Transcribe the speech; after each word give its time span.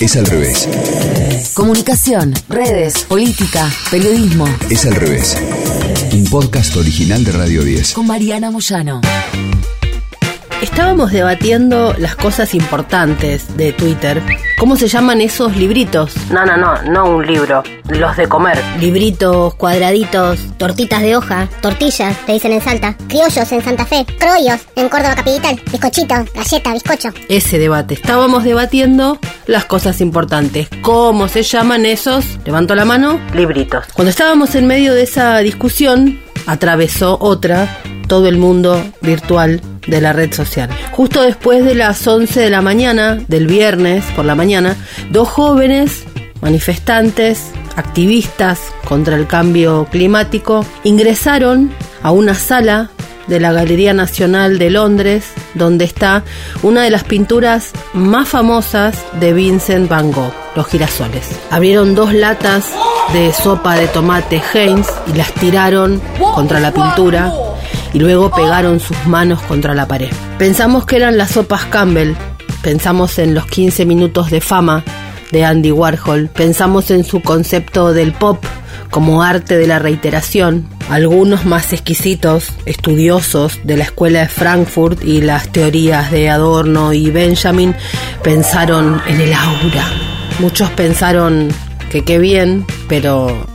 Es 0.00 0.16
al 0.16 0.24
revés. 0.24 0.66
Comunicación, 1.54 2.32
redes, 2.48 3.04
política, 3.04 3.70
periodismo. 3.90 4.46
Es 4.70 4.86
al 4.86 4.94
revés. 4.94 5.36
Un 6.12 6.24
podcast 6.24 6.74
original 6.76 7.22
de 7.22 7.32
Radio 7.32 7.62
10. 7.62 7.92
Con 7.92 8.06
Mariana 8.06 8.50
Moyano. 8.50 9.02
Estábamos 10.62 11.10
debatiendo 11.10 11.94
las 11.96 12.16
cosas 12.16 12.54
importantes 12.54 13.56
de 13.56 13.72
Twitter. 13.72 14.22
¿Cómo 14.58 14.76
se 14.76 14.88
llaman 14.88 15.22
esos 15.22 15.56
libritos? 15.56 16.14
No, 16.30 16.44
no, 16.44 16.54
no, 16.58 16.82
no 16.82 17.06
un 17.06 17.26
libro. 17.26 17.62
Los 17.88 18.14
de 18.18 18.28
comer. 18.28 18.62
Libritos, 18.78 19.54
cuadraditos. 19.54 20.38
Tortitas 20.58 21.00
de 21.00 21.16
hoja, 21.16 21.48
tortillas, 21.62 22.14
te 22.26 22.32
dicen 22.34 22.52
en 22.52 22.60
Salta. 22.60 22.94
Criollos 23.08 23.50
en 23.52 23.64
Santa 23.64 23.86
Fe, 23.86 24.04
croyos 24.18 24.60
en 24.76 24.90
Córdoba 24.90 25.14
Capital, 25.14 25.58
bizcochito, 25.72 26.14
galleta, 26.34 26.72
bizcocho. 26.74 27.08
Ese 27.30 27.58
debate. 27.58 27.94
Estábamos 27.94 28.44
debatiendo 28.44 29.18
las 29.46 29.64
cosas 29.64 30.02
importantes. 30.02 30.68
¿Cómo 30.82 31.28
se 31.28 31.42
llaman 31.42 31.86
esos? 31.86 32.38
Levanto 32.44 32.74
la 32.74 32.84
mano. 32.84 33.18
Libritos. 33.32 33.86
Cuando 33.94 34.10
estábamos 34.10 34.54
en 34.54 34.66
medio 34.66 34.92
de 34.92 35.04
esa 35.04 35.38
discusión, 35.38 36.20
atravesó 36.50 37.16
otra, 37.20 37.78
todo 38.08 38.26
el 38.26 38.36
mundo 38.36 38.82
virtual 39.02 39.60
de 39.86 40.00
la 40.00 40.12
red 40.12 40.32
social. 40.32 40.68
Justo 40.90 41.22
después 41.22 41.64
de 41.64 41.76
las 41.76 42.04
11 42.04 42.40
de 42.40 42.50
la 42.50 42.60
mañana, 42.60 43.14
del 43.28 43.46
viernes 43.46 44.04
por 44.16 44.24
la 44.24 44.34
mañana, 44.34 44.76
dos 45.10 45.28
jóvenes 45.28 46.04
manifestantes, 46.40 47.52
activistas 47.76 48.58
contra 48.84 49.14
el 49.16 49.28
cambio 49.28 49.86
climático, 49.92 50.66
ingresaron 50.82 51.70
a 52.02 52.10
una 52.10 52.34
sala 52.34 52.90
de 53.30 53.40
la 53.40 53.52
Galería 53.52 53.94
Nacional 53.94 54.58
de 54.58 54.68
Londres, 54.68 55.24
donde 55.54 55.86
está 55.86 56.24
una 56.62 56.82
de 56.82 56.90
las 56.90 57.04
pinturas 57.04 57.70
más 57.94 58.28
famosas 58.28 58.98
de 59.20 59.32
Vincent 59.32 59.88
Van 59.88 60.12
Gogh, 60.12 60.34
Los 60.56 60.66
girasoles. 60.66 61.28
Abrieron 61.50 61.94
dos 61.94 62.12
latas 62.12 62.66
de 63.14 63.32
sopa 63.32 63.76
de 63.76 63.86
tomate 63.88 64.42
Heinz 64.52 64.88
y 65.06 65.16
las 65.16 65.32
tiraron 65.32 66.02
contra 66.34 66.60
la 66.60 66.72
pintura 66.72 67.32
y 67.92 68.00
luego 68.00 68.30
pegaron 68.30 68.80
sus 68.80 68.96
manos 69.06 69.40
contra 69.42 69.74
la 69.74 69.86
pared. 69.86 70.10
Pensamos 70.36 70.84
que 70.84 70.96
eran 70.96 71.16
las 71.16 71.30
sopas 71.30 71.64
Campbell, 71.66 72.14
pensamos 72.62 73.18
en 73.18 73.34
los 73.34 73.46
15 73.46 73.86
minutos 73.86 74.30
de 74.30 74.40
fama 74.40 74.84
de 75.30 75.44
Andy 75.44 75.70
Warhol, 75.70 76.28
pensamos 76.28 76.90
en 76.90 77.04
su 77.04 77.22
concepto 77.22 77.92
del 77.92 78.12
pop 78.12 78.44
como 78.90 79.22
arte 79.22 79.56
de 79.56 79.68
la 79.68 79.78
reiteración. 79.78 80.66
Algunos 80.90 81.46
más 81.46 81.72
exquisitos, 81.72 82.48
estudiosos 82.66 83.60
de 83.62 83.76
la 83.76 83.84
escuela 83.84 84.20
de 84.20 84.28
Frankfurt 84.28 85.04
y 85.04 85.20
las 85.20 85.48
teorías 85.52 86.10
de 86.10 86.28
Adorno 86.28 86.92
y 86.92 87.10
Benjamin, 87.10 87.76
pensaron 88.24 89.00
en 89.06 89.20
el 89.20 89.32
aura. 89.32 89.86
Muchos 90.40 90.68
pensaron 90.70 91.48
que 91.90 92.02
qué 92.02 92.18
bien, 92.18 92.66
pero 92.88 93.46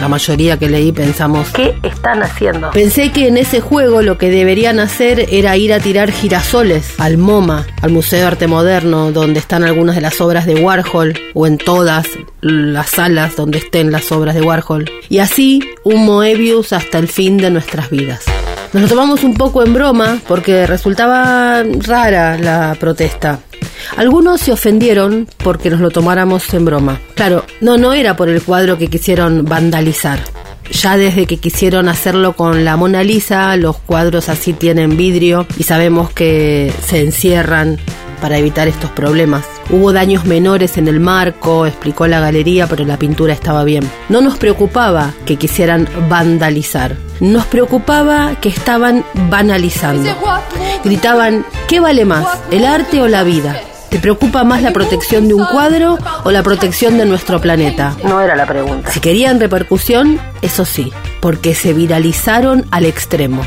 la 0.00 0.08
mayoría 0.08 0.56
que 0.56 0.68
leí 0.68 0.92
pensamos... 0.92 1.48
¿Qué 1.50 1.74
están 1.82 2.22
haciendo? 2.22 2.70
Pensé 2.70 3.10
que 3.10 3.28
en 3.28 3.36
ese 3.36 3.60
juego 3.60 4.02
lo 4.02 4.18
que 4.18 4.30
deberían 4.30 4.80
hacer 4.80 5.26
era 5.30 5.56
ir 5.56 5.72
a 5.72 5.80
tirar 5.80 6.10
girasoles 6.10 6.94
al 6.98 7.18
MoMA, 7.18 7.66
al 7.82 7.90
Museo 7.90 8.20
de 8.20 8.26
Arte 8.26 8.46
Moderno, 8.46 9.12
donde 9.12 9.40
están 9.40 9.64
algunas 9.64 9.96
de 9.96 10.02
las 10.02 10.20
obras 10.20 10.46
de 10.46 10.54
Warhol, 10.56 11.18
o 11.34 11.46
en 11.46 11.58
todas 11.58 12.06
las 12.40 12.90
salas 12.90 13.36
donde 13.36 13.58
estén 13.58 13.90
las 13.90 14.12
obras 14.12 14.34
de 14.34 14.42
Warhol. 14.42 14.90
Y 15.08 15.18
así 15.18 15.62
un 15.84 16.04
Moebius 16.04 16.72
hasta 16.72 16.98
el 16.98 17.08
fin 17.08 17.36
de 17.36 17.50
nuestras 17.50 17.90
vidas. 17.90 18.24
Nos 18.72 18.82
lo 18.82 18.88
tomamos 18.88 19.24
un 19.24 19.34
poco 19.34 19.64
en 19.64 19.72
broma 19.72 20.18
porque 20.28 20.66
resultaba 20.66 21.62
rara 21.86 22.36
la 22.36 22.76
protesta. 22.78 23.40
Algunos 23.96 24.40
se 24.40 24.52
ofendieron 24.52 25.28
porque 25.38 25.70
nos 25.70 25.80
lo 25.80 25.90
tomáramos 25.90 26.52
en 26.54 26.64
broma. 26.64 27.00
Claro, 27.14 27.44
no, 27.60 27.76
no 27.76 27.92
era 27.92 28.16
por 28.16 28.28
el 28.28 28.42
cuadro 28.42 28.78
que 28.78 28.88
quisieron 28.88 29.44
vandalizar. 29.44 30.20
Ya 30.70 30.96
desde 30.96 31.26
que 31.26 31.38
quisieron 31.38 31.88
hacerlo 31.88 32.34
con 32.34 32.64
la 32.64 32.76
Mona 32.76 33.02
Lisa, 33.02 33.56
los 33.56 33.78
cuadros 33.78 34.28
así 34.28 34.52
tienen 34.52 34.96
vidrio 34.96 35.46
y 35.56 35.62
sabemos 35.62 36.10
que 36.10 36.72
se 36.86 37.00
encierran 37.00 37.78
para 38.18 38.38
evitar 38.38 38.68
estos 38.68 38.90
problemas. 38.90 39.44
Hubo 39.70 39.92
daños 39.92 40.24
menores 40.24 40.76
en 40.76 40.88
el 40.88 41.00
marco, 41.00 41.66
explicó 41.66 42.06
la 42.06 42.20
galería, 42.20 42.66
pero 42.66 42.84
la 42.84 42.98
pintura 42.98 43.32
estaba 43.32 43.64
bien. 43.64 43.88
No 44.08 44.20
nos 44.20 44.38
preocupaba 44.38 45.12
que 45.24 45.36
quisieran 45.36 45.88
vandalizar, 46.08 46.96
nos 47.20 47.46
preocupaba 47.46 48.36
que 48.40 48.48
estaban 48.48 49.04
banalizando. 49.30 50.10
Gritaban, 50.84 51.44
¿qué 51.66 51.80
vale 51.80 52.04
más, 52.04 52.26
el 52.50 52.64
arte 52.64 53.02
o 53.02 53.08
la 53.08 53.22
vida? 53.22 53.60
¿Te 53.90 53.98
preocupa 53.98 54.44
más 54.44 54.62
la 54.62 54.72
protección 54.72 55.28
de 55.28 55.34
un 55.34 55.44
cuadro 55.46 55.96
o 56.24 56.30
la 56.30 56.42
protección 56.42 56.98
de 56.98 57.06
nuestro 57.06 57.40
planeta? 57.40 57.96
No 58.04 58.20
era 58.20 58.36
la 58.36 58.46
pregunta. 58.46 58.90
Si 58.90 59.00
querían 59.00 59.40
repercusión, 59.40 60.20
eso 60.42 60.66
sí, 60.66 60.92
porque 61.20 61.54
se 61.54 61.72
viralizaron 61.72 62.66
al 62.70 62.84
extremo. 62.84 63.42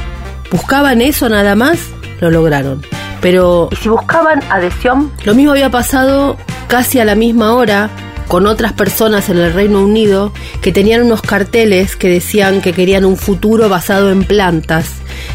¿Buscaban 0.52 1.02
eso 1.02 1.30
nada 1.30 1.56
más? 1.56 1.80
Lo 2.20 2.32
lograron. 2.32 2.82
Pero 3.22 3.70
¿Y 3.72 3.76
si 3.76 3.90
buscaban 3.90 4.42
adhesión? 4.50 5.12
lo 5.24 5.34
mismo 5.36 5.52
había 5.52 5.70
pasado 5.70 6.38
casi 6.68 7.00
a 7.00 7.06
la 7.06 7.16
misma 7.16 7.54
hora 7.56 7.90
con 8.28 8.48
otras 8.48 8.72
personas 8.74 9.30
en 9.30 9.38
el 9.38 9.54
Reino 9.54 9.82
Unido 9.82 10.32
que 10.62 10.72
tenían 10.72 11.04
unos 11.04 11.22
carteles 11.22 11.96
que 11.98 12.08
decían 12.08 12.62
que 12.62 12.72
querían 12.72 13.04
un 13.04 13.18
futuro 13.18 13.68
basado 13.68 14.10
en 14.10 14.24
plantas 14.24 14.88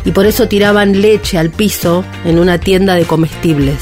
y 0.04 0.12
por 0.12 0.24
eso 0.26 0.48
tiraban 0.48 1.00
leche 1.02 1.36
al 1.38 1.50
piso 1.50 2.04
en 2.24 2.38
una 2.38 2.58
tienda 2.58 2.94
de 2.94 3.04
comestibles. 3.04 3.76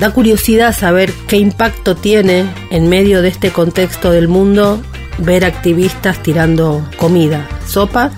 Da 0.00 0.10
curiosidad 0.10 0.74
saber 0.74 1.12
qué 1.28 1.36
impacto 1.36 1.94
tiene 1.94 2.46
en 2.70 2.88
medio 2.88 3.22
de 3.22 3.28
este 3.28 3.50
contexto 3.50 4.10
del 4.10 4.28
mundo 4.28 4.80
ver 5.18 5.44
activistas 5.44 6.22
tirando 6.22 6.84
comida, 6.96 7.46
sopa 7.66 8.10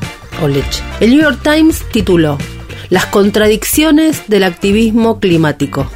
o 0.42 0.48
leche. 0.48 0.82
El 1.00 1.10
New 1.10 1.22
York 1.22 1.40
Times 1.42 1.82
tituló 1.90 2.38
Las 2.90 3.06
contradicciones 3.06 4.28
del 4.28 4.44
activismo 4.44 5.20
climático. 5.20 5.90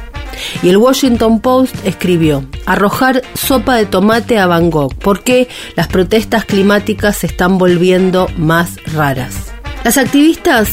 Y 0.63 0.69
el 0.69 0.77
Washington 0.77 1.39
Post 1.39 1.75
escribió, 1.85 2.45
arrojar 2.65 3.21
sopa 3.33 3.75
de 3.75 3.85
tomate 3.85 4.39
a 4.39 4.47
Van 4.47 4.69
Gogh, 4.69 4.95
¿por 4.95 5.23
qué 5.23 5.47
las 5.75 5.87
protestas 5.87 6.45
climáticas 6.45 7.17
se 7.17 7.27
están 7.27 7.57
volviendo 7.57 8.27
más 8.37 8.77
raras? 8.93 9.51
Las 9.83 9.97
activistas 9.97 10.69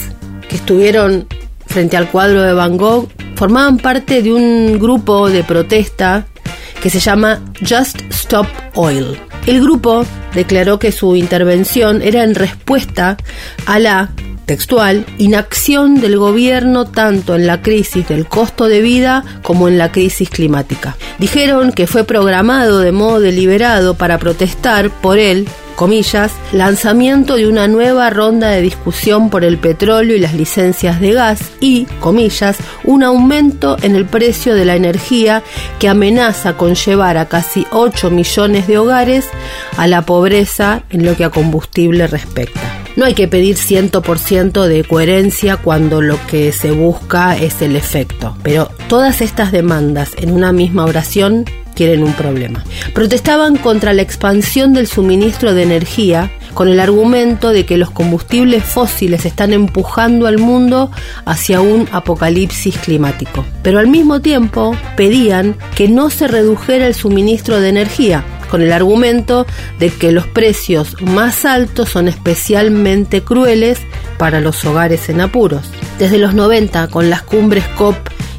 que 0.48 0.56
estuvieron 0.56 1.26
frente 1.66 1.96
al 1.96 2.10
cuadro 2.10 2.42
de 2.42 2.52
Van 2.52 2.76
Gogh 2.76 3.08
formaban 3.36 3.78
parte 3.78 4.22
de 4.22 4.32
un 4.32 4.78
grupo 4.78 5.28
de 5.28 5.44
protesta 5.44 6.26
que 6.82 6.90
se 6.90 7.00
llama 7.00 7.40
Just 7.66 8.00
Stop 8.10 8.46
Oil. 8.74 9.18
El 9.46 9.60
grupo 9.60 10.04
declaró 10.34 10.78
que 10.78 10.92
su 10.92 11.16
intervención 11.16 12.02
era 12.02 12.22
en 12.22 12.34
respuesta 12.34 13.16
a 13.66 13.78
la 13.78 14.10
textual, 14.48 15.04
inacción 15.18 16.00
del 16.00 16.18
gobierno 16.18 16.86
tanto 16.86 17.36
en 17.36 17.46
la 17.46 17.62
crisis 17.62 18.08
del 18.08 18.26
costo 18.26 18.66
de 18.66 18.80
vida 18.80 19.22
como 19.42 19.68
en 19.68 19.78
la 19.78 19.92
crisis 19.92 20.30
climática. 20.30 20.96
Dijeron 21.18 21.70
que 21.70 21.86
fue 21.86 22.02
programado 22.02 22.80
de 22.80 22.90
modo 22.90 23.20
deliberado 23.20 23.94
para 23.94 24.18
protestar 24.18 24.90
por 24.90 25.18
él 25.18 25.46
comillas, 25.76 26.32
lanzamiento 26.50 27.36
de 27.36 27.46
una 27.46 27.68
nueva 27.68 28.10
ronda 28.10 28.48
de 28.48 28.62
discusión 28.62 29.30
por 29.30 29.44
el 29.44 29.58
petróleo 29.58 30.16
y 30.16 30.18
las 30.18 30.34
licencias 30.34 31.00
de 31.00 31.12
gas 31.12 31.38
y, 31.60 31.84
comillas, 32.00 32.56
un 32.82 33.04
aumento 33.04 33.76
en 33.82 33.94
el 33.94 34.04
precio 34.04 34.56
de 34.56 34.64
la 34.64 34.74
energía 34.74 35.44
que 35.78 35.88
amenaza 35.88 36.56
con 36.56 36.74
llevar 36.74 37.16
a 37.16 37.28
casi 37.28 37.64
8 37.70 38.10
millones 38.10 38.66
de 38.66 38.78
hogares 38.78 39.28
a 39.76 39.86
la 39.86 40.02
pobreza 40.02 40.82
en 40.90 41.04
lo 41.04 41.16
que 41.16 41.22
a 41.22 41.30
combustible 41.30 42.08
respecta. 42.08 42.77
No 42.98 43.04
hay 43.04 43.14
que 43.14 43.28
pedir 43.28 43.54
100% 43.54 44.66
de 44.66 44.82
coherencia 44.82 45.56
cuando 45.56 46.02
lo 46.02 46.18
que 46.26 46.50
se 46.50 46.72
busca 46.72 47.36
es 47.36 47.62
el 47.62 47.76
efecto, 47.76 48.36
pero 48.42 48.72
todas 48.88 49.20
estas 49.20 49.52
demandas 49.52 50.10
en 50.16 50.32
una 50.32 50.52
misma 50.52 50.84
oración 50.84 51.44
tienen 51.74 52.02
un 52.02 52.12
problema. 52.14 52.64
Protestaban 52.94 53.54
contra 53.54 53.92
la 53.92 54.02
expansión 54.02 54.74
del 54.74 54.88
suministro 54.88 55.54
de 55.54 55.62
energía 55.62 56.32
con 56.54 56.66
el 56.66 56.80
argumento 56.80 57.50
de 57.50 57.64
que 57.64 57.78
los 57.78 57.92
combustibles 57.92 58.64
fósiles 58.64 59.24
están 59.26 59.52
empujando 59.52 60.26
al 60.26 60.38
mundo 60.38 60.90
hacia 61.24 61.60
un 61.60 61.88
apocalipsis 61.92 62.78
climático. 62.78 63.46
Pero 63.62 63.78
al 63.78 63.86
mismo 63.86 64.22
tiempo 64.22 64.76
pedían 64.96 65.54
que 65.76 65.86
no 65.86 66.10
se 66.10 66.26
redujera 66.26 66.88
el 66.88 66.94
suministro 66.96 67.60
de 67.60 67.68
energía, 67.68 68.24
con 68.48 68.62
el 68.62 68.72
argumento 68.72 69.46
de 69.78 69.90
que 69.90 70.12
los 70.12 70.26
precios 70.26 71.00
más 71.00 71.44
altos 71.44 71.90
son 71.90 72.08
especialmente 72.08 73.22
crueles 73.22 73.78
para 74.18 74.40
los 74.40 74.64
hogares 74.64 75.08
en 75.08 75.20
apuros. 75.20 75.62
Desde 75.98 76.18
los 76.18 76.34
90, 76.34 76.88
con 76.88 77.10
las 77.10 77.22
cumbres 77.22 77.64
COP 77.76 77.96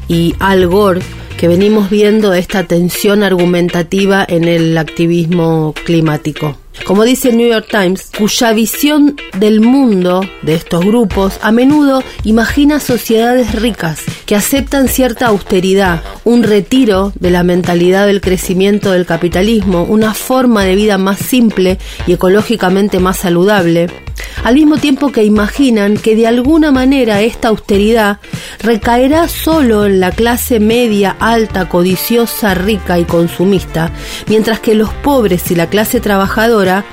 y 0.08 0.34
Al 0.38 0.66
Gore, 0.66 1.00
que 1.36 1.48
venimos 1.48 1.88
viendo 1.88 2.34
esta 2.34 2.64
tensión 2.64 3.22
argumentativa 3.22 4.24
en 4.28 4.44
el 4.44 4.76
activismo 4.76 5.74
climático. 5.84 6.56
Como 6.86 7.04
dice 7.04 7.30
el 7.30 7.36
New 7.36 7.48
York 7.48 7.68
Times, 7.70 8.10
cuya 8.16 8.52
visión 8.52 9.16
del 9.38 9.60
mundo 9.60 10.22
de 10.42 10.54
estos 10.54 10.84
grupos 10.84 11.38
a 11.42 11.52
menudo 11.52 12.02
imagina 12.24 12.80
sociedades 12.80 13.54
ricas 13.54 14.02
que 14.26 14.34
aceptan 14.34 14.88
cierta 14.88 15.26
austeridad, 15.26 16.02
un 16.24 16.42
retiro 16.42 17.12
de 17.18 17.30
la 17.30 17.42
mentalidad 17.42 18.06
del 18.06 18.20
crecimiento 18.20 18.92
del 18.92 19.06
capitalismo, 19.06 19.84
una 19.84 20.14
forma 20.14 20.64
de 20.64 20.74
vida 20.74 20.98
más 20.98 21.18
simple 21.18 21.78
y 22.06 22.12
ecológicamente 22.12 22.98
más 22.98 23.18
saludable, 23.18 23.88
al 24.44 24.54
mismo 24.54 24.76
tiempo 24.78 25.12
que 25.12 25.24
imaginan 25.24 25.96
que 25.96 26.16
de 26.16 26.26
alguna 26.26 26.70
manera 26.72 27.20
esta 27.20 27.48
austeridad 27.48 28.18
recaerá 28.60 29.28
solo 29.28 29.86
en 29.86 30.00
la 30.00 30.10
clase 30.10 30.60
media, 30.60 31.16
alta, 31.20 31.68
codiciosa, 31.68 32.54
rica 32.54 32.98
y 32.98 33.04
consumista, 33.04 33.90
mientras 34.28 34.60
que 34.60 34.74
los 34.74 34.92
pobres 34.92 35.50
y 35.50 35.54
la 35.54 35.68
clase 35.68 36.00
trabajadora 36.00 36.84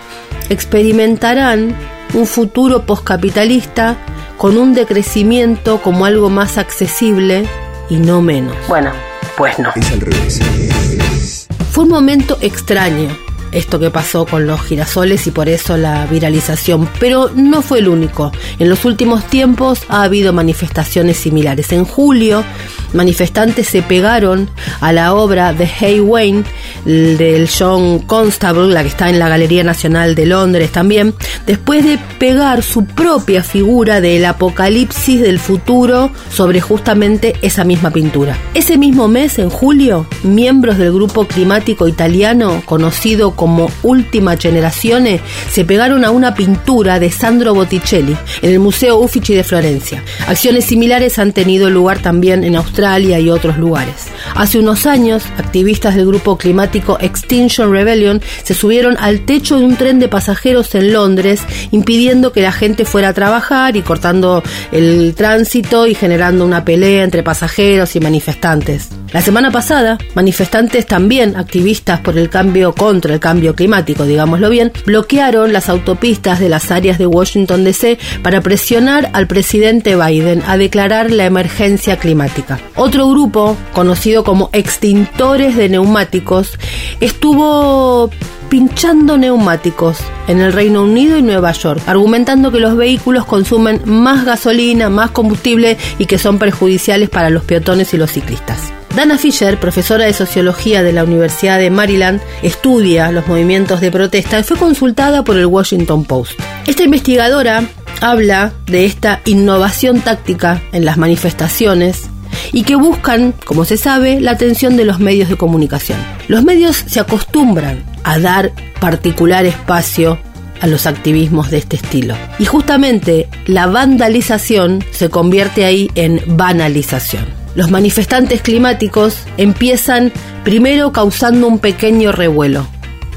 experimentarán 0.50 1.75
un 2.13 2.25
futuro 2.25 2.86
poscapitalista 2.86 3.98
con 4.38 4.57
un 4.57 4.74
decrecimiento 4.74 5.81
como 5.81 6.06
algo 6.06 6.30
más 6.30 6.57
accesible 6.57 7.45
y 7.89 7.95
no 7.98 8.22
menos. 8.22 8.56
Bueno, 8.68 8.92
pues 9.36 9.57
no. 9.60 9.72
Es 9.75 9.92
al 9.92 10.01
revés. 10.01 11.48
Fue 11.72 11.84
un 11.84 11.89
momento 11.89 12.38
extraño 12.42 13.26
esto 13.52 13.80
que 13.80 13.90
pasó 13.90 14.26
con 14.26 14.48
los 14.48 14.62
girasoles 14.62 15.28
y 15.28 15.32
por 15.32 15.50
eso 15.50 15.78
la 15.78 16.06
viralización, 16.06 16.90
pero 17.00 17.32
no 17.36 17.62
fue 17.62 17.80
el 17.80 17.88
único. 17.88 18.32
En 18.60 18.70
los 18.70 18.86
últimos 18.86 19.26
tiempos 19.26 19.82
ha 19.90 20.04
habido 20.04 20.34
manifestaciones 20.34 21.18
similares. 21.18 21.72
En 21.72 21.86
julio, 21.86 22.44
manifestantes 22.94 23.68
se 23.68 23.81
pegaron 23.81 24.50
a 24.81 24.92
la 24.94 25.13
obra 25.13 25.54
de 25.54 25.69
Hay 25.80 26.00
Wayne 26.00 26.44
del 26.86 27.50
John 27.50 28.00
Constable, 28.00 28.74
la 28.74 28.81
que 28.84 28.89
está 28.89 29.10
en 29.10 29.19
la 29.19 29.30
Galería 29.30 29.63
Nacional 29.63 30.16
de 30.16 30.25
Londres 30.25 30.72
también, 30.72 31.13
después 31.45 31.84
de 31.84 32.00
pegar 32.19 32.63
su 32.63 32.86
propia 32.86 33.44
figura 33.44 34.01
del 34.01 34.25
apocalipsis 34.25 35.22
del 35.22 35.39
futuro 35.39 36.12
sobre 36.31 36.62
justamente 36.62 37.36
esa 37.42 37.63
misma 37.63 37.92
pintura. 37.92 38.38
Ese 38.54 38.78
mismo 38.78 39.07
mes, 39.07 39.39
en 39.39 39.50
julio, 39.50 40.06
miembros 40.24 40.78
del 40.78 40.94
grupo 40.94 41.25
climático 41.25 41.88
italiano 41.88 42.62
conocido 42.66 43.31
como 43.31 43.69
Última 43.84 44.38
Generazione 44.38 45.22
se 45.50 45.66
pegaron 45.66 46.06
a 46.06 46.12
una 46.12 46.36
pintura 46.36 47.00
de 47.00 47.12
Sandro 47.12 47.54
Botticelli 47.54 48.16
en 48.42 48.51
el 48.51 48.60
Museo 48.60 48.98
Uffizi 48.98 49.36
de 49.36 49.44
Florencia. 49.44 50.04
Acciones 50.28 50.66
similares 50.66 51.19
han 51.19 51.34
tenido 51.34 51.69
lugar 51.69 52.00
también 52.00 52.44
en 52.44 52.56
Australia 52.77 53.19
y 53.19 53.31
otros 53.31 53.57
lugares. 53.57 54.06
Hace 54.35 54.59
unos 54.59 54.85
años, 54.85 55.24
activistas 55.38 55.95
del 55.95 56.06
grupo 56.06 56.38
climático 56.38 57.00
Extinction 57.01 57.71
Rebellion 57.71 58.21
se 58.44 58.53
subieron 58.53 58.97
al 59.00 59.21
techo 59.25 59.57
de 59.57 59.65
un 59.65 59.77
tren 59.77 60.00
de 60.00 60.07
pasajeros 60.07 60.75
en 60.75 60.94
Londres, 60.94 61.41
impidiendo 61.71 62.31
que 62.31 62.44
la 62.44 62.51
gente 62.51 62.85
fuera 62.85 63.09
a 63.09 63.13
trabajar 63.13 63.75
y 63.75 63.81
cortando 63.81 64.44
el 64.71 65.15
tránsito 65.15 65.88
y 65.88 65.95
generando 65.95 66.45
una 66.45 66.65
pelea 66.65 67.03
entre 67.03 67.24
pasajeros 67.24 67.95
y 67.95 68.00
manifestantes. 68.00 68.89
La 69.12 69.21
semana 69.21 69.51
pasada, 69.51 69.97
manifestantes 70.13 70.85
también 70.85 71.35
activistas 71.35 72.01
por 72.01 72.18
el 72.18 72.29
cambio 72.29 72.74
contra 72.74 73.13
el 73.13 73.19
cambio 73.19 73.56
climático, 73.56 74.06
digámoslo 74.06 74.50
bien, 74.50 74.71
bloquearon 74.85 75.51
las 75.51 75.69
autopistas 75.69 76.39
de 76.39 76.50
las 76.50 76.69
áreas 76.69 77.00
de 77.00 77.07
Washington 77.07 77.63
DC 77.63 77.97
para 78.21 78.41
presionar 78.41 79.09
al 79.13 79.25
presidente 79.25 79.95
Biden 79.95 80.44
a 80.45 80.57
declarar 80.57 81.09
la 81.09 81.25
emergencia 81.25 81.97
climática. 81.97 82.59
Otro 82.77 83.09
grupo, 83.09 83.57
conocido 83.74 84.24
como 84.24 84.51
extintores 84.53 85.56
de 85.56 85.68
neumáticos, 85.68 86.59
estuvo 87.00 88.12
pinchando 88.50 89.18
neumáticos 89.18 89.97
en 90.27 90.39
el 90.39 90.53
Reino 90.53 90.83
Unido 90.83 91.18
y 91.18 91.24
Nueva 91.24 91.51
York, 91.53 91.81
argumentando 91.88 92.51
que 92.51 92.59
los 92.59 92.77
vehículos 92.77 93.25
consumen 93.25 93.81
más 93.85 94.25
gasolina, 94.25 94.89
más 94.89 95.09
combustible 95.09 95.77
y 95.97 96.06
que 96.06 96.19
son 96.19 96.38
perjudiciales 96.38 97.09
para 97.09 97.31
los 97.31 97.44
peatones 97.44 97.95
y 97.95 97.97
los 97.97 98.12
ciclistas. 98.12 98.71
Dana 98.95 99.18
Fisher, 99.18 99.59
profesora 99.59 100.06
de 100.06 100.13
sociología 100.13 100.81
de 100.83 100.94
la 100.94 101.03
Universidad 101.03 101.57
de 101.57 101.71
Maryland, 101.71 102.21
estudia 102.41 103.12
los 103.12 103.27
movimientos 103.27 103.81
de 103.81 103.91
protesta 103.91 104.39
y 104.39 104.44
fue 104.44 104.57
consultada 104.57 105.24
por 105.24 105.38
el 105.38 105.47
Washington 105.47 106.06
Post. 106.06 106.39
Esta 106.68 106.83
investigadora 106.83 107.68
habla 108.01 108.53
de 108.68 108.85
esta 108.85 109.21
innovación 109.25 110.01
táctica 110.01 110.62
en 110.71 110.85
las 110.85 110.97
manifestaciones 110.97 112.09
y 112.52 112.64
que 112.64 112.76
buscan, 112.76 113.34
como 113.46 113.66
se 113.66 113.78
sabe, 113.78 114.20
la 114.20 114.32
atención 114.32 114.78
de 114.78 114.86
los 114.86 115.00
medios 115.00 115.30
de 115.30 115.38
comunicación. 115.38 116.00
Los 116.28 116.44
medios 116.44 116.84
se 116.86 117.00
acostumbran 117.00 117.84
a 118.04 118.20
dar 118.20 118.52
particular 118.80 119.46
espacio 119.46 120.20
a 120.62 120.68
los 120.68 120.86
activismos 120.88 121.52
de 121.52 121.58
este 121.58 121.76
estilo. 121.76 122.16
Y 122.40 122.46
justamente 122.46 123.28
la 123.46 123.68
vandalización 123.68 124.84
se 124.92 125.10
convierte 125.10 125.66
ahí 125.66 125.92
en 125.96 126.22
banalización. 126.28 127.26
Los 127.56 127.72
manifestantes 127.72 128.42
climáticos 128.42 129.20
empiezan 129.38 130.12
primero 130.44 130.92
causando 130.92 131.48
un 131.48 131.60
pequeño 131.60 132.12
revuelo 132.12 132.68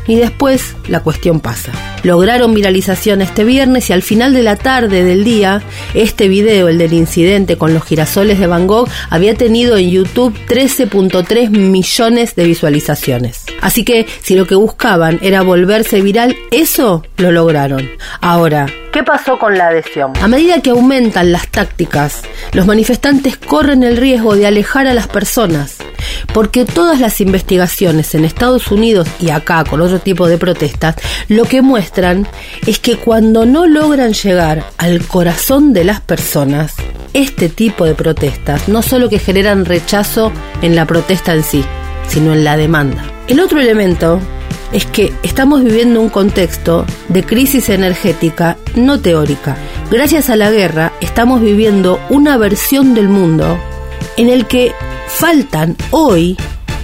y 0.07 0.17
después 0.17 0.75
la 0.89 1.01
cuestión 1.01 1.41
pasa. 1.41 1.73
Lograron 2.03 2.55
viralización 2.55 3.21
este 3.21 3.45
viernes 3.45 3.91
y 3.91 3.93
al 3.93 4.03
final 4.03 4.33
de 4.33 4.43
la 4.43 4.57
tarde 4.57 5.05
del 5.05 5.25
día, 5.25 5.63
este 5.95 6.29
video, 6.29 6.69
el 6.69 6.79
del 6.79 6.95
incidente 6.95 7.57
con 7.57 7.75
los 7.75 7.85
girasoles 7.85 8.39
de 8.39 8.47
Van 8.47 8.67
Gogh, 8.67 8.89
había 9.11 9.35
tenido 9.35 9.77
en 9.77 9.91
YouTube 9.91 10.35
13.3 10.49 11.51
millones 11.51 12.35
de 12.35 12.45
visualizaciones. 12.45 13.45
Así 13.61 13.85
que 13.85 14.07
si 14.23 14.35
lo 14.35 14.47
que 14.47 14.55
buscaban 14.55 15.19
era 15.23 15.43
volverse 15.43 16.01
viral, 16.01 16.37
eso 16.51 17.05
lo 17.17 17.31
lograron. 17.33 17.89
Ahora, 18.21 18.67
¿Qué 18.93 19.03
pasó 19.05 19.39
con 19.39 19.57
la 19.57 19.69
adhesión? 19.69 20.13
a 20.21 20.27
medida 20.27 20.61
que 20.63 20.71
aumentan 20.71 21.31
las 21.31 21.47
tácticas, 21.49 22.23
los 22.53 22.67
manifestantes 22.67 23.37
corren 23.37 23.85
el 23.85 23.97
riesgo 23.97 24.35
de 24.35 24.47
alejar 24.47 24.87
a 24.89 24.95
las 24.95 25.07
personas, 25.07 25.77
porque 26.33 26.65
todas 26.65 27.01
las 27.01 27.21
investigaciones 27.21 28.15
en 28.15 28.25
Estados 28.25 28.71
Unidos 28.71 29.09
y 29.21 29.31
acá 29.31 29.65
con 29.65 29.81
otro 29.81 29.99
tipo 29.99 30.29
de 30.29 30.39
protestas, 30.39 30.97
lo 31.29 31.45
que 31.45 31.63
muestran 31.63 32.27
es 32.67 32.79
que 32.79 32.97
cuando 32.97 33.47
no 33.47 33.67
logran 33.67 34.13
llegar 34.13 34.65
al 34.79 35.07
corazón 35.07 35.73
de 35.73 35.85
las 35.85 36.01
personas, 36.01 36.75
este 37.13 37.49
tipo 37.49 37.85
de 37.85 37.95
protestas 37.95 38.69
no 38.69 38.83
solo 38.83 39.09
que 39.09 39.19
generan 39.19 39.65
rechazo 39.65 40.33
en 40.63 40.77
la 40.77 40.87
protesta 40.87 41.35
en 41.35 41.43
sí, 41.43 41.65
sino 42.09 42.33
en 42.33 42.45
la 42.45 42.57
demanda. 42.57 43.05
El 43.27 43.41
otro 43.41 43.61
elemento 43.61 44.21
es 44.73 44.87
que 44.87 45.13
estamos 45.23 45.65
viviendo 45.65 46.01
un 46.01 46.11
contexto 46.11 46.85
de 47.09 47.25
crisis 47.25 47.69
energética 47.69 48.57
no 48.77 49.01
teórica. 49.01 49.57
Gracias 49.91 50.31
a 50.31 50.37
la 50.37 50.51
guerra 50.51 50.93
estamos 51.01 51.41
viviendo 51.41 51.99
una 52.09 52.37
versión 52.37 52.95
del 52.95 53.09
mundo 53.09 53.59
en 54.17 54.29
el 54.29 54.47
que 54.47 54.73
faltan 55.15 55.77
hoy 55.91 56.37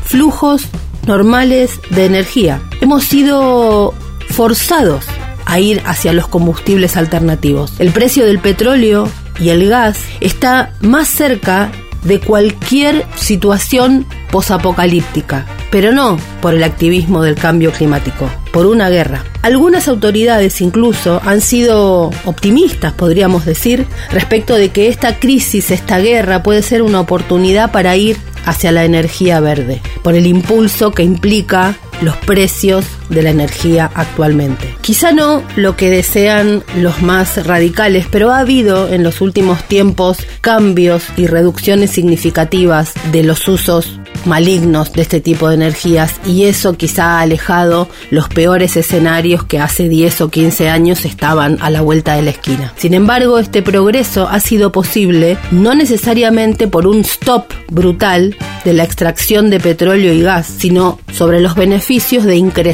flujos 0.04 0.68
normales 1.06 1.80
de 1.90 2.06
energía. 2.06 2.60
Hemos 2.80 3.04
sido 3.04 3.94
forzados 4.28 5.04
a 5.46 5.60
ir 5.60 5.80
hacia 5.86 6.12
los 6.12 6.28
combustibles 6.28 6.96
alternativos. 6.96 7.72
El 7.78 7.92
precio 7.92 8.26
del 8.26 8.40
petróleo 8.40 9.08
y 9.40 9.50
el 9.50 9.68
gas 9.68 9.98
está 10.20 10.74
más 10.80 11.08
cerca 11.08 11.70
de 12.02 12.20
cualquier 12.20 13.06
situación 13.16 14.06
posapocalíptica, 14.30 15.46
pero 15.70 15.92
no 15.92 16.18
por 16.40 16.54
el 16.54 16.62
activismo 16.62 17.22
del 17.22 17.36
cambio 17.36 17.72
climático, 17.72 18.28
por 18.56 18.64
una 18.64 18.88
guerra. 18.88 19.22
Algunas 19.42 19.86
autoridades 19.86 20.62
incluso 20.62 21.20
han 21.22 21.42
sido 21.42 22.10
optimistas, 22.24 22.94
podríamos 22.94 23.44
decir, 23.44 23.84
respecto 24.10 24.54
de 24.54 24.70
que 24.70 24.88
esta 24.88 25.18
crisis, 25.18 25.70
esta 25.70 25.98
guerra 25.98 26.42
puede 26.42 26.62
ser 26.62 26.80
una 26.80 27.00
oportunidad 27.00 27.70
para 27.70 27.98
ir 27.98 28.16
hacia 28.46 28.72
la 28.72 28.86
energía 28.86 29.40
verde, 29.40 29.82
por 30.02 30.14
el 30.14 30.26
impulso 30.26 30.92
que 30.92 31.02
implica 31.02 31.76
los 32.00 32.16
precios 32.16 32.86
de 33.10 33.22
la 33.22 33.28
energía 33.28 33.90
actualmente. 33.94 34.74
Quizá 34.80 35.12
no 35.12 35.42
lo 35.56 35.76
que 35.76 35.90
desean 35.90 36.62
los 36.78 37.02
más 37.02 37.46
radicales, 37.46 38.06
pero 38.10 38.30
ha 38.30 38.38
habido 38.38 38.88
en 38.88 39.02
los 39.02 39.20
últimos 39.20 39.64
tiempos 39.64 40.16
cambios 40.40 41.04
y 41.18 41.26
reducciones 41.26 41.90
significativas 41.90 42.94
de 43.12 43.22
los 43.22 43.48
usos 43.48 44.00
malignos 44.26 44.92
de 44.92 45.02
este 45.02 45.20
tipo 45.20 45.48
de 45.48 45.54
energías 45.54 46.14
y 46.26 46.44
eso 46.44 46.74
quizá 46.74 47.18
ha 47.18 47.20
alejado 47.20 47.88
los 48.10 48.28
peores 48.28 48.76
escenarios 48.76 49.44
que 49.44 49.58
hace 49.58 49.88
10 49.88 50.20
o 50.20 50.28
15 50.28 50.68
años 50.68 51.04
estaban 51.04 51.58
a 51.60 51.70
la 51.70 51.80
vuelta 51.80 52.14
de 52.14 52.22
la 52.22 52.30
esquina. 52.30 52.72
Sin 52.76 52.94
embargo, 52.94 53.38
este 53.38 53.62
progreso 53.62 54.28
ha 54.28 54.40
sido 54.40 54.72
posible 54.72 55.38
no 55.50 55.74
necesariamente 55.74 56.68
por 56.68 56.86
un 56.86 57.00
stop 57.00 57.52
brutal 57.70 58.36
de 58.64 58.72
la 58.72 58.84
extracción 58.84 59.50
de 59.50 59.60
petróleo 59.60 60.12
y 60.12 60.22
gas, 60.22 60.46
sino 60.46 60.98
sobre 61.12 61.40
los 61.40 61.54
beneficios 61.54 62.24
de 62.24 62.36
incrementar 62.36 62.66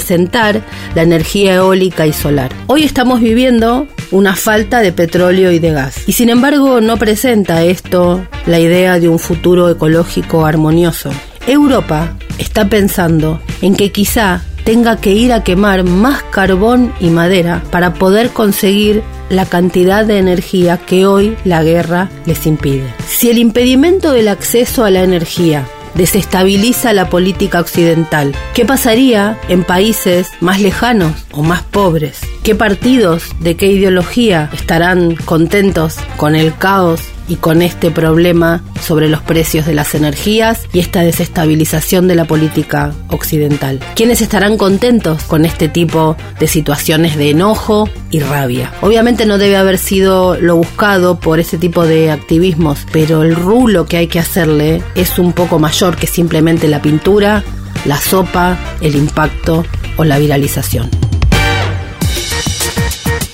la 0.94 1.02
energía 1.02 1.54
eólica 1.54 2.06
y 2.06 2.12
solar. 2.12 2.50
Hoy 2.66 2.85
estamos 2.85 3.21
viviendo 3.21 3.87
una 4.11 4.35
falta 4.35 4.80
de 4.80 4.92
petróleo 4.92 5.52
y 5.52 5.59
de 5.59 5.73
gas. 5.73 5.97
Y 6.06 6.12
sin 6.12 6.30
embargo 6.30 6.80
no 6.80 6.97
presenta 6.97 7.62
esto 7.62 8.26
la 8.47 8.59
idea 8.59 8.99
de 8.99 9.09
un 9.09 9.18
futuro 9.18 9.68
ecológico 9.68 10.47
armonioso. 10.47 11.11
Europa 11.46 12.16
está 12.38 12.68
pensando 12.68 13.40
en 13.62 13.75
que 13.75 13.90
quizá 13.90 14.42
tenga 14.64 14.96
que 14.96 15.12
ir 15.12 15.32
a 15.32 15.42
quemar 15.42 15.82
más 15.82 16.22
carbón 16.25 16.92
y 17.00 17.11
madera 17.11 17.62
para 17.70 17.94
poder 17.94 18.30
conseguir 18.30 19.02
la 19.28 19.46
cantidad 19.46 20.04
de 20.06 20.18
energía 20.18 20.78
que 20.78 21.06
hoy 21.06 21.37
la 21.44 21.64
guerra 21.64 22.11
les 22.26 22.46
impide. 22.46 22.94
Si 23.08 23.30
el 23.30 23.38
impedimento 23.38 24.12
del 24.12 24.28
acceso 24.28 24.84
a 24.84 24.90
la 24.90 25.02
energía 25.02 25.66
desestabiliza 25.94 26.92
la 26.92 27.08
política 27.08 27.61
occidental. 27.61 28.34
¿Qué 28.54 28.64
pasaría 28.64 29.38
en 29.49 29.64
países 29.64 30.28
más 30.40 30.61
lejanos 30.61 31.12
o 31.32 31.42
más 31.42 31.62
pobres? 31.62 32.20
¿Qué 32.42 32.54
partidos 32.54 33.25
de 33.40 33.56
qué 33.56 33.66
ideología 33.66 34.50
estarán 34.52 35.16
contentos 35.16 35.96
con 36.16 36.34
el 36.34 36.54
caos 36.56 37.00
y 37.29 37.37
con 37.37 37.62
este 37.62 37.91
problema 37.91 38.62
sobre 38.83 39.09
los 39.09 39.21
precios 39.21 39.67
de 39.67 39.75
las 39.75 39.95
energías 39.95 40.62
y 40.73 40.81
esta 40.81 41.02
desestabilización 41.02 42.09
de 42.09 42.14
la 42.14 42.25
política 42.25 42.93
occidental. 43.09 43.81
¿Quiénes 43.95 44.21
estarán 44.21 44.57
contentos 44.57 45.23
con 45.23 45.45
este 45.45 45.69
tipo 45.69 46.17
de 46.38 46.47
situaciones 46.47 47.17
de 47.17 47.31
enojo 47.31 47.88
y 48.11 48.21
rabia? 48.21 48.73
Obviamente 48.81 49.26
no 49.26 49.38
debe 49.38 49.57
haber 49.57 49.79
sido 49.79 50.37
lo 50.41 50.57
buscado 50.57 51.21
por 51.21 51.41
ese 51.41 51.59
tipo 51.59 51.87
de 51.87 52.11
activismos, 52.11 52.87
pero 52.93 53.23
el 53.23 53.35
rulo 53.35 53.87
que 53.87 53.99
hay 53.99 54.07
que 54.07 54.19
hacerle 54.19 54.83
es 54.95 55.19
un 55.19 55.33
poco 55.33 55.59
mayor 55.59 55.97
que 55.97 56.07
simplemente 56.07 56.69
la 56.69 56.83
pintura, 56.83 57.45
la 57.85 57.99
sopa, 57.99 58.59
el 58.81 58.97
impacto 58.97 59.64
o 59.97 60.05
la 60.05 60.19
viralización. 60.19 60.91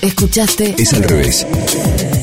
Escuchaste 0.01 0.75
Es 0.77 0.93
al 0.93 1.03
revés. 1.03 1.45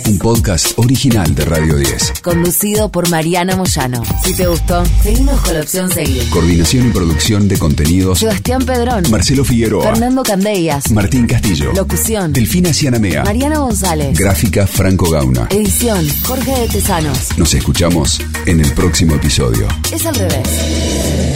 Un 0.08 0.18
podcast 0.18 0.72
original 0.78 1.34
de 1.34 1.44
Radio 1.44 1.76
10. 1.76 2.20
conducido 2.22 2.88
por 2.90 3.08
Mariana 3.10 3.56
Moyano. 3.56 4.02
Si 4.24 4.34
te 4.34 4.46
gustó, 4.46 4.84
seguimos 5.02 5.40
con 5.40 5.54
la 5.54 5.60
opción 5.60 5.90
seguir. 5.90 6.28
Coordinación 6.30 6.88
y 6.88 6.90
producción 6.92 7.48
de 7.48 7.58
contenidos. 7.58 8.20
Sebastián 8.20 8.64
Pedrón, 8.64 9.04
Marcelo 9.10 9.44
Figueroa. 9.44 9.82
Fernando 9.92 10.22
Candellas, 10.22 10.90
Martín 10.92 11.26
Castillo. 11.26 11.72
locución, 11.74 12.32
Delfina 12.32 12.72
Cianamea. 12.72 13.24
Mariana 13.24 13.58
González, 13.58 14.16
Gráfica 14.16 14.66
Franco 14.66 15.10
Gauna. 15.10 15.48
edición, 15.50 16.06
Jorge 16.24 16.52
de 16.60 16.68
Tesanos. 16.68 17.36
Nos 17.36 17.52
escuchamos 17.54 18.20
en 18.46 18.60
el 18.60 18.72
próximo 18.74 19.16
episodio. 19.16 19.66
Es 19.92 20.06
al 20.06 20.14
revés. 20.14 21.35